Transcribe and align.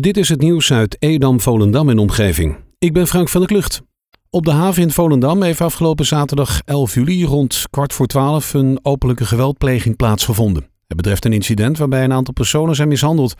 Dit 0.00 0.16
is 0.16 0.28
het 0.28 0.40
nieuws 0.40 0.72
uit 0.72 0.96
Edam, 0.98 1.40
Volendam 1.40 1.88
en 1.88 1.98
omgeving. 1.98 2.56
Ik 2.78 2.92
ben 2.92 3.06
Frank 3.06 3.28
van 3.28 3.40
der 3.40 3.50
Klucht. 3.50 3.82
Op 4.30 4.44
de 4.44 4.50
haven 4.50 4.82
in 4.82 4.90
Volendam 4.90 5.42
heeft 5.42 5.60
afgelopen 5.60 6.06
zaterdag 6.06 6.60
11 6.64 6.94
juli 6.94 7.24
rond 7.24 7.66
kwart 7.70 7.92
voor 7.92 8.06
twaalf 8.06 8.54
een 8.54 8.78
openlijke 8.82 9.24
geweldpleging 9.24 9.96
plaatsgevonden. 9.96 10.68
Het 10.86 10.96
betreft 10.96 11.24
een 11.24 11.32
incident 11.32 11.78
waarbij 11.78 12.04
een 12.04 12.12
aantal 12.12 12.34
personen 12.34 12.74
zijn 12.74 12.88
mishandeld. 12.88 13.34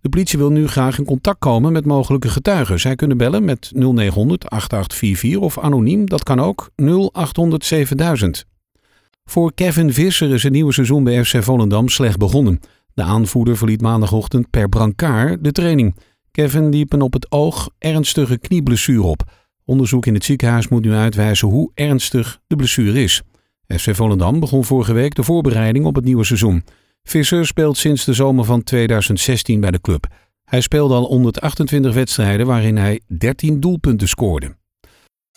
De 0.00 0.08
politie 0.08 0.38
wil 0.38 0.50
nu 0.50 0.68
graag 0.68 0.98
in 0.98 1.04
contact 1.04 1.38
komen 1.38 1.72
met 1.72 1.86
mogelijke 1.86 2.28
getuigen. 2.28 2.80
Zij 2.80 2.94
kunnen 2.94 3.16
bellen 3.16 3.44
met 3.44 3.70
0900 3.74 4.50
8844 4.50 5.40
of 5.40 5.64
anoniem, 5.64 6.08
dat 6.08 6.22
kan 6.22 6.40
ook 6.40 6.70
0800 6.76 7.64
7000. 7.64 8.44
Voor 9.24 9.54
Kevin 9.54 9.92
Visser 9.92 10.32
is 10.32 10.42
het 10.42 10.52
nieuwe 10.52 10.72
seizoen 10.72 11.04
bij 11.04 11.24
FC 11.24 11.42
Volendam 11.42 11.88
slecht 11.88 12.18
begonnen. 12.18 12.60
De 12.98 13.04
aanvoerder 13.04 13.56
verliet 13.56 13.80
maandagochtend 13.80 14.50
per 14.50 14.68
brancard 14.68 15.44
de 15.44 15.52
training. 15.52 15.96
Kevin 16.30 16.68
liep 16.68 16.92
een 16.92 17.00
op 17.00 17.12
het 17.12 17.32
oog 17.32 17.70
ernstige 17.78 18.38
knieblessure 18.38 19.02
op. 19.02 19.22
Onderzoek 19.64 20.06
in 20.06 20.14
het 20.14 20.24
ziekenhuis 20.24 20.68
moet 20.68 20.84
nu 20.84 20.92
uitwijzen 20.92 21.48
hoe 21.48 21.70
ernstig 21.74 22.40
de 22.46 22.56
blessure 22.56 23.02
is. 23.02 23.22
FC 23.66 23.94
Volendam 23.94 24.40
begon 24.40 24.64
vorige 24.64 24.92
week 24.92 25.14
de 25.14 25.22
voorbereiding 25.22 25.84
op 25.84 25.94
het 25.94 26.04
nieuwe 26.04 26.24
seizoen. 26.24 26.64
Visser 27.02 27.46
speelt 27.46 27.76
sinds 27.76 28.04
de 28.04 28.12
zomer 28.12 28.44
van 28.44 28.62
2016 28.62 29.60
bij 29.60 29.70
de 29.70 29.80
club. 29.80 30.06
Hij 30.44 30.60
speelde 30.60 30.94
al 30.94 31.04
128 31.04 31.94
wedstrijden 31.94 32.46
waarin 32.46 32.76
hij 32.76 33.00
13 33.18 33.60
doelpunten 33.60 34.08
scoorde. 34.08 34.56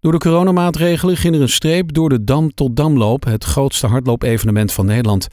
Door 0.00 0.12
de 0.12 0.18
coronamaatregelen 0.18 1.16
ging 1.16 1.34
er 1.34 1.40
een 1.40 1.48
streep 1.48 1.92
door 1.92 2.08
de 2.08 2.24
Dam 2.24 2.54
tot 2.54 2.76
Damloop, 2.76 3.24
het 3.24 3.44
grootste 3.44 3.86
hardloopevenement 3.86 4.72
van 4.72 4.86
Nederland. 4.86 5.28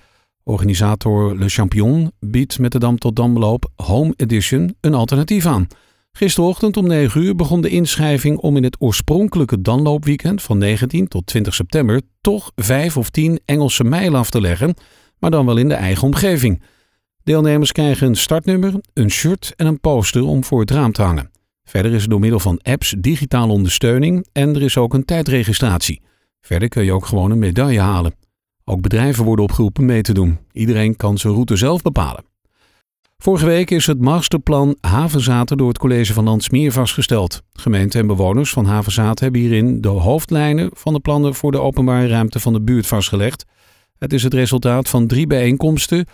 Organisator 0.49 1.37
Le 1.37 1.49
Champion 1.49 2.11
biedt 2.19 2.59
met 2.59 2.71
de 2.71 2.79
Dam 2.79 2.97
tot 2.97 3.15
Damloop 3.15 3.71
Home 3.75 4.13
Edition 4.15 4.75
een 4.81 4.93
alternatief 4.93 5.45
aan. 5.45 5.67
Gisterochtend 6.11 6.77
om 6.77 6.87
9 6.87 7.21
uur 7.21 7.35
begon 7.35 7.61
de 7.61 7.69
inschrijving 7.69 8.37
om 8.37 8.57
in 8.57 8.63
het 8.63 8.75
oorspronkelijke 8.79 9.61
Danloopweekend 9.61 10.41
van 10.41 10.57
19 10.57 11.07
tot 11.07 11.25
20 11.25 11.53
september 11.53 12.01
toch 12.21 12.51
5 12.55 12.97
of 12.97 13.09
10 13.09 13.39
Engelse 13.45 13.83
mijlen 13.83 14.19
af 14.19 14.29
te 14.29 14.41
leggen, 14.41 14.73
maar 15.19 15.31
dan 15.31 15.45
wel 15.45 15.57
in 15.57 15.67
de 15.67 15.73
eigen 15.73 16.07
omgeving. 16.07 16.61
Deelnemers 17.23 17.71
krijgen 17.71 18.07
een 18.07 18.15
startnummer, 18.15 18.73
een 18.93 19.11
shirt 19.11 19.53
en 19.55 19.65
een 19.65 19.79
poster 19.79 20.23
om 20.23 20.43
voor 20.43 20.59
het 20.59 20.71
raam 20.71 20.91
te 20.91 21.01
hangen. 21.01 21.31
Verder 21.63 21.93
is 21.93 22.03
er 22.03 22.09
door 22.09 22.19
middel 22.19 22.39
van 22.39 22.59
apps 22.61 22.95
digitale 22.97 23.51
ondersteuning 23.51 24.27
en 24.31 24.55
er 24.55 24.61
is 24.61 24.77
ook 24.77 24.93
een 24.93 25.05
tijdregistratie. 25.05 26.01
Verder 26.41 26.69
kun 26.69 26.83
je 26.83 26.93
ook 26.93 27.05
gewoon 27.05 27.31
een 27.31 27.39
medaille 27.39 27.79
halen. 27.79 28.18
Ook 28.69 28.81
bedrijven 28.81 29.23
worden 29.23 29.45
opgeroepen 29.45 29.85
mee 29.85 30.01
te 30.01 30.13
doen. 30.13 30.37
Iedereen 30.51 30.95
kan 30.95 31.17
zijn 31.17 31.33
route 31.33 31.55
zelf 31.55 31.81
bepalen. 31.81 32.23
Vorige 33.17 33.45
week 33.45 33.71
is 33.71 33.85
het 33.85 34.01
masterplan 34.01 34.77
Havenzaten 34.81 35.57
door 35.57 35.67
het 35.67 35.77
college 35.77 36.13
van 36.13 36.23
Landsmeer 36.23 36.71
vastgesteld. 36.71 37.41
Gemeenten 37.53 37.99
en 37.99 38.07
bewoners 38.07 38.51
van 38.51 38.65
Havenzaten 38.65 39.23
hebben 39.23 39.41
hierin 39.41 39.81
de 39.81 39.87
hoofdlijnen 39.87 40.69
van 40.73 40.93
de 40.93 40.99
plannen 40.99 41.35
voor 41.35 41.51
de 41.51 41.61
openbare 41.61 42.07
ruimte 42.07 42.39
van 42.39 42.53
de 42.53 42.61
buurt 42.61 42.87
vastgelegd. 42.87 43.45
Het 43.97 44.13
is 44.13 44.23
het 44.23 44.33
resultaat 44.33 44.89
van 44.89 45.07
drie 45.07 45.27
bijeenkomsten 45.27 46.05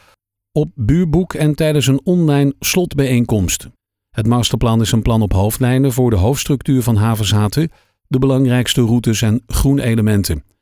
op 0.51 0.71
buurboek 0.75 1.33
en 1.33 1.55
tijdens 1.55 1.87
een 1.87 2.01
online 2.03 2.53
slotbijeenkomst. 2.59 3.67
Het 4.09 4.27
masterplan 4.27 4.81
is 4.81 4.91
een 4.91 5.01
plan 5.01 5.21
op 5.21 5.33
hoofdlijnen 5.33 5.91
voor 5.91 6.09
de 6.09 6.15
hoofdstructuur 6.15 6.83
van 6.83 6.95
Havenzaten, 6.95 7.71
de 8.07 8.19
belangrijkste 8.19 8.81
routes 8.81 9.21
en 9.21 9.43
groenelementen. 9.47 10.54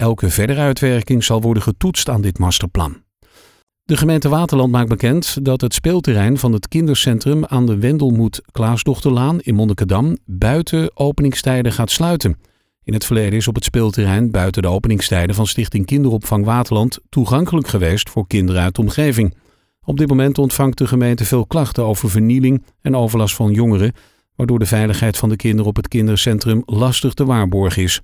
Elke 0.00 0.30
verdere 0.30 0.60
uitwerking 0.60 1.24
zal 1.24 1.40
worden 1.40 1.62
getoetst 1.62 2.08
aan 2.08 2.20
dit 2.20 2.38
masterplan. 2.38 3.02
De 3.84 3.96
gemeente 3.96 4.28
Waterland 4.28 4.72
maakt 4.72 4.88
bekend 4.88 5.44
dat 5.44 5.60
het 5.60 5.74
speelterrein 5.74 6.38
van 6.38 6.52
het 6.52 6.68
kindercentrum 6.68 7.44
aan 7.44 7.66
de 7.66 7.78
Wendelmoed 7.78 8.42
Klaasdochterlaan 8.52 9.40
in 9.40 9.54
Monnikendam 9.54 10.16
buiten 10.24 10.90
openingstijden 10.96 11.72
gaat 11.72 11.90
sluiten. 11.90 12.38
In 12.84 12.92
het 12.92 13.04
verleden 13.04 13.38
is 13.38 13.48
op 13.48 13.54
het 13.54 13.64
speelterrein 13.64 14.30
buiten 14.30 14.62
de 14.62 14.68
openingstijden 14.68 15.34
van 15.34 15.46
Stichting 15.46 15.86
Kinderopvang 15.86 16.44
Waterland 16.44 16.98
toegankelijk 17.08 17.68
geweest 17.68 18.10
voor 18.10 18.26
kinderen 18.26 18.62
uit 18.62 18.74
de 18.74 18.80
omgeving. 18.80 19.34
Op 19.84 19.96
dit 19.96 20.08
moment 20.08 20.38
ontvangt 20.38 20.78
de 20.78 20.86
gemeente 20.86 21.24
veel 21.24 21.46
klachten 21.46 21.84
over 21.84 22.10
vernieling 22.10 22.64
en 22.80 22.96
overlast 22.96 23.34
van 23.34 23.52
jongeren, 23.52 23.92
waardoor 24.36 24.58
de 24.58 24.66
veiligheid 24.66 25.16
van 25.16 25.28
de 25.28 25.36
kinderen 25.36 25.66
op 25.66 25.76
het 25.76 25.88
kindercentrum 25.88 26.62
lastig 26.66 27.14
te 27.14 27.24
waarborgen 27.24 27.82
is. 27.82 28.00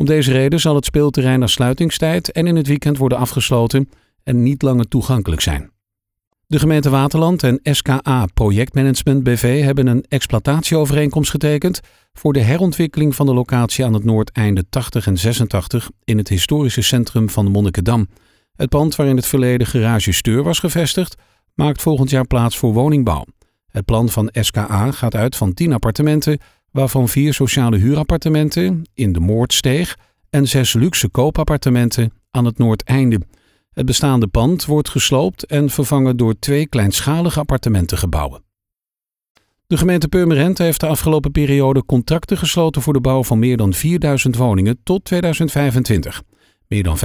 Om 0.00 0.06
deze 0.06 0.32
reden 0.32 0.60
zal 0.60 0.74
het 0.74 0.84
speelterrein 0.84 1.38
naar 1.38 1.48
sluitingstijd 1.48 2.32
en 2.32 2.46
in 2.46 2.56
het 2.56 2.66
weekend 2.66 2.98
worden 2.98 3.18
afgesloten 3.18 3.88
en 4.22 4.42
niet 4.42 4.62
langer 4.62 4.88
toegankelijk 4.88 5.40
zijn. 5.40 5.70
De 6.46 6.58
gemeente 6.58 6.90
Waterland 6.90 7.42
en 7.42 7.60
SKA 7.62 8.26
Projectmanagement 8.34 9.22
BV 9.22 9.62
hebben 9.62 9.86
een 9.86 10.04
exploitatieovereenkomst 10.08 11.30
getekend 11.30 11.80
voor 12.12 12.32
de 12.32 12.40
herontwikkeling 12.40 13.14
van 13.14 13.26
de 13.26 13.34
locatie 13.34 13.84
aan 13.84 13.94
het 13.94 14.04
noordeinde 14.04 14.64
80 14.68 15.06
en 15.06 15.18
86 15.18 15.90
in 16.04 16.18
het 16.18 16.28
historische 16.28 16.82
centrum 16.82 17.30
van 17.30 17.50
Monnikendam. 17.50 18.08
Het 18.52 18.68
pand 18.68 18.96
waarin 18.96 19.16
het 19.16 19.26
verleden 19.26 19.66
garage 19.66 20.12
Steur 20.12 20.42
was 20.42 20.58
gevestigd, 20.58 21.14
maakt 21.54 21.82
volgend 21.82 22.10
jaar 22.10 22.26
plaats 22.26 22.58
voor 22.58 22.72
woningbouw. 22.72 23.24
Het 23.66 23.84
plan 23.84 24.08
van 24.08 24.28
SKA 24.32 24.92
gaat 24.92 25.14
uit 25.14 25.36
van 25.36 25.54
10 25.54 25.72
appartementen, 25.72 26.38
waarvan 26.72 27.08
vier 27.08 27.34
sociale 27.34 27.76
huurappartementen 27.76 28.82
in 28.94 29.12
de 29.12 29.20
Moordsteeg 29.20 29.96
en 30.30 30.48
zes 30.48 30.72
luxe 30.72 31.08
koopappartementen 31.08 32.12
aan 32.30 32.44
het 32.44 32.58
Noordeinde. 32.58 33.20
Het 33.72 33.86
bestaande 33.86 34.26
pand 34.26 34.64
wordt 34.64 34.88
gesloopt 34.88 35.46
en 35.46 35.70
vervangen 35.70 36.16
door 36.16 36.38
twee 36.38 36.66
kleinschalige 36.66 37.40
appartementengebouwen. 37.40 38.42
De 39.66 39.76
gemeente 39.76 40.08
Purmerend 40.08 40.58
heeft 40.58 40.80
de 40.80 40.86
afgelopen 40.86 41.30
periode 41.30 41.84
contracten 41.84 42.36
gesloten 42.36 42.82
voor 42.82 42.92
de 42.92 43.00
bouw 43.00 43.24
van 43.24 43.38
meer 43.38 43.56
dan 43.56 43.72
4000 43.72 44.36
woningen 44.36 44.80
tot 44.82 45.04
2025. 45.04 46.22
Meer 46.66 46.82
dan 46.82 46.98
35% 46.98 47.00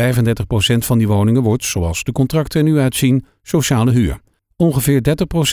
van 0.78 0.98
die 0.98 1.08
woningen 1.08 1.42
wordt, 1.42 1.64
zoals 1.64 2.04
de 2.04 2.12
contracten 2.12 2.60
er 2.60 2.72
nu 2.72 2.80
uitzien, 2.80 3.26
sociale 3.42 3.92
huur. 3.92 4.20
Ongeveer 4.58 5.02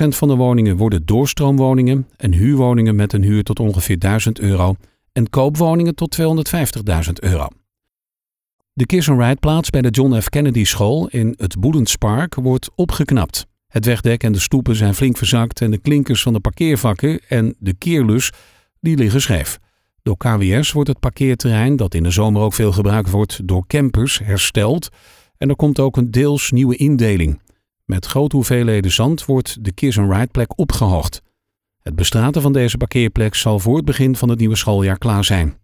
30% 0.04 0.08
van 0.08 0.28
de 0.28 0.36
woningen 0.36 0.76
worden 0.76 1.06
doorstroomwoningen 1.06 2.08
en 2.16 2.32
huurwoningen 2.32 2.94
met 2.94 3.12
een 3.12 3.22
huur 3.22 3.42
tot 3.42 3.60
ongeveer 3.60 3.98
1000 3.98 4.40
euro 4.40 4.76
en 5.12 5.30
koopwoningen 5.30 5.94
tot 5.94 6.18
250.000 6.20 7.12
euro. 7.12 7.48
De 8.72 8.86
Kiss 8.86 9.08
Ride 9.08 9.36
plaats 9.40 9.70
bij 9.70 9.82
de 9.82 9.90
John 9.90 10.20
F. 10.20 10.28
Kennedy 10.28 10.64
School 10.64 11.08
in 11.08 11.34
het 11.36 11.60
Boelens 11.60 11.96
Park 11.96 12.34
wordt 12.34 12.70
opgeknapt. 12.74 13.46
Het 13.66 13.84
wegdek 13.84 14.22
en 14.22 14.32
de 14.32 14.40
stoepen 14.40 14.76
zijn 14.76 14.94
flink 14.94 15.16
verzakt 15.16 15.60
en 15.60 15.70
de 15.70 15.78
klinkers 15.78 16.22
van 16.22 16.32
de 16.32 16.40
parkeervakken 16.40 17.20
en 17.28 17.54
de 17.58 17.74
keerlus 17.74 18.32
die 18.80 18.96
liggen 18.96 19.20
scheef. 19.20 19.58
Door 20.02 20.16
KWS 20.16 20.72
wordt 20.72 20.88
het 20.88 21.00
parkeerterrein, 21.00 21.76
dat 21.76 21.94
in 21.94 22.02
de 22.02 22.10
zomer 22.10 22.42
ook 22.42 22.54
veel 22.54 22.72
gebruikt 22.72 23.10
wordt 23.10 23.48
door 23.48 23.66
campers, 23.66 24.18
hersteld 24.18 24.88
en 25.36 25.48
er 25.48 25.56
komt 25.56 25.80
ook 25.80 25.96
een 25.96 26.10
deels 26.10 26.50
nieuwe 26.50 26.76
indeling. 26.76 27.40
Met 27.92 28.06
grote 28.06 28.36
hoeveelheden 28.36 28.92
zand 28.92 29.24
wordt 29.24 29.64
de 29.64 29.72
Kiss 29.72 29.96
Ride 29.96 30.28
plek 30.30 30.58
opgehoogd. 30.58 31.22
Het 31.82 31.96
bestraten 31.96 32.42
van 32.42 32.52
deze 32.52 32.76
parkeerplek 32.76 33.34
zal 33.34 33.58
voor 33.58 33.76
het 33.76 33.84
begin 33.84 34.16
van 34.16 34.28
het 34.28 34.38
nieuwe 34.38 34.56
schooljaar 34.56 34.98
klaar 34.98 35.24
zijn. 35.24 35.54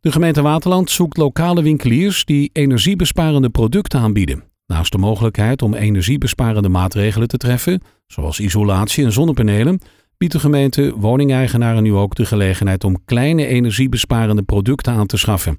De 0.00 0.12
gemeente 0.12 0.42
Waterland 0.42 0.90
zoekt 0.90 1.16
lokale 1.16 1.62
winkeliers 1.62 2.24
die 2.24 2.50
energiebesparende 2.52 3.50
producten 3.50 4.00
aanbieden. 4.00 4.44
Naast 4.66 4.92
de 4.92 4.98
mogelijkheid 4.98 5.62
om 5.62 5.74
energiebesparende 5.74 6.68
maatregelen 6.68 7.28
te 7.28 7.36
treffen, 7.36 7.80
zoals 8.06 8.40
isolatie 8.40 9.04
en 9.04 9.12
zonnepanelen, 9.12 9.80
biedt 10.16 10.32
de 10.32 10.40
gemeente 10.40 10.94
woningeigenaren 10.96 11.82
nu 11.82 11.92
ook 11.92 12.14
de 12.14 12.26
gelegenheid 12.26 12.84
om 12.84 13.04
kleine 13.04 13.46
energiebesparende 13.46 14.42
producten 14.42 14.92
aan 14.92 15.06
te 15.06 15.16
schaffen. 15.16 15.58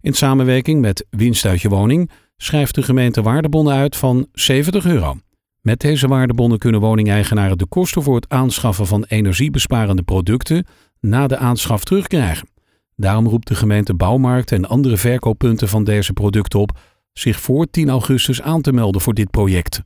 In 0.00 0.14
samenwerking 0.14 0.80
met 0.80 1.06
Winst 1.10 1.44
uit 1.44 1.60
je 1.60 1.68
woning 1.68 2.10
schrijft 2.36 2.74
de 2.74 2.82
gemeente 2.82 3.22
waardebonnen 3.22 3.74
uit 3.74 3.96
van 3.96 4.26
70 4.32 4.86
euro. 4.86 5.16
Met 5.60 5.80
deze 5.80 6.08
waardebonnen 6.08 6.58
kunnen 6.58 6.80
woningeigenaren 6.80 7.58
de 7.58 7.66
kosten 7.66 8.02
voor 8.02 8.14
het 8.14 8.28
aanschaffen 8.28 8.86
van 8.86 9.04
energiebesparende 9.08 10.02
producten 10.02 10.66
na 11.00 11.26
de 11.26 11.36
aanschaf 11.36 11.84
terugkrijgen. 11.84 12.48
Daarom 12.96 13.26
roept 13.26 13.48
de 13.48 13.54
gemeente 13.54 13.94
Bouwmarkt 13.94 14.52
en 14.52 14.68
andere 14.68 14.96
verkooppunten 14.96 15.68
van 15.68 15.84
deze 15.84 16.12
producten 16.12 16.60
op 16.60 16.78
zich 17.12 17.40
voor 17.40 17.66
10 17.70 17.88
augustus 17.88 18.42
aan 18.42 18.60
te 18.60 18.72
melden 18.72 19.00
voor 19.00 19.14
dit 19.14 19.30
project. 19.30 19.80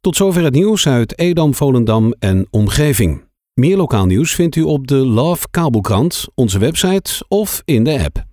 Tot 0.00 0.16
zover 0.16 0.44
het 0.44 0.54
nieuws 0.54 0.86
uit 0.86 1.18
Edam, 1.18 1.54
Volendam 1.54 2.14
en 2.18 2.46
omgeving. 2.50 3.24
Meer 3.54 3.76
lokaal 3.76 4.06
nieuws 4.06 4.34
vindt 4.34 4.56
u 4.56 4.62
op 4.62 4.86
de 4.86 4.96
Love 4.96 5.46
Kabelkrant, 5.50 6.26
onze 6.34 6.58
website 6.58 7.24
of 7.28 7.62
in 7.64 7.84
de 7.84 8.04
app. 8.04 8.31